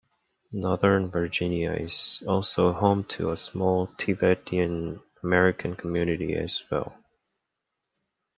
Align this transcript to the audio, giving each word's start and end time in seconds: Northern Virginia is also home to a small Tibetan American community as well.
Northern 0.51 1.11
Virginia 1.11 1.73
is 1.73 2.23
also 2.27 2.71
home 2.73 3.03
to 3.03 3.29
a 3.29 3.37
small 3.37 3.85
Tibetan 3.99 4.99
American 5.21 5.75
community 5.75 6.33
as 6.33 6.63
well. 6.71 6.95